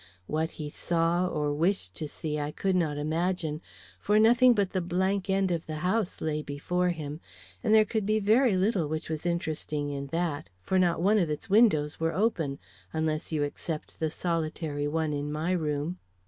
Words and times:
What 0.25 0.49
he 0.57 0.71
saw 0.71 1.27
or 1.27 1.53
wished 1.53 1.93
to 1.97 2.07
see 2.07 2.39
I 2.39 2.49
could 2.49 2.75
not 2.75 2.97
imagine, 2.97 3.61
for 3.99 4.17
nothing 4.17 4.55
but 4.55 4.71
the 4.71 4.81
blank 4.81 5.29
end 5.29 5.51
of 5.51 5.67
the 5.67 5.75
house 5.85 6.19
lay 6.21 6.41
before 6.41 6.89
him, 6.89 7.19
and 7.63 7.71
there 7.71 7.85
could 7.85 8.03
be 8.07 8.19
very 8.19 8.57
little 8.57 8.87
which 8.87 9.09
was 9.09 9.27
interesting 9.27 9.91
in 9.91 10.07
that, 10.07 10.49
for 10.63 10.79
not 10.79 11.03
one 11.03 11.19
of 11.19 11.29
its 11.29 11.51
windows 11.51 11.99
were 11.99 12.15
open, 12.15 12.57
unless 12.91 13.31
you 13.31 13.43
except 13.43 13.99
the 13.99 14.09
solitary 14.09 14.87
one 14.87 15.13
in 15.13 15.31
my 15.31 15.51
room. 15.51 15.99